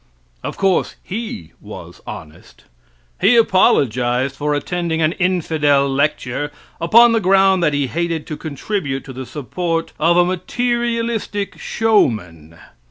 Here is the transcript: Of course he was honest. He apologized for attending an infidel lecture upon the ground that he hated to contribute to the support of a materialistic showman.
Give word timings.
Of 0.43 0.57
course 0.57 0.95
he 1.03 1.51
was 1.61 2.01
honest. 2.07 2.63
He 3.21 3.35
apologized 3.35 4.35
for 4.35 4.55
attending 4.55 4.99
an 4.99 5.11
infidel 5.11 5.87
lecture 5.87 6.51
upon 6.79 7.11
the 7.11 7.19
ground 7.19 7.61
that 7.61 7.73
he 7.73 7.85
hated 7.85 8.25
to 8.25 8.35
contribute 8.35 9.05
to 9.05 9.13
the 9.13 9.27
support 9.27 9.93
of 9.99 10.17
a 10.17 10.25
materialistic 10.25 11.59
showman. 11.59 12.55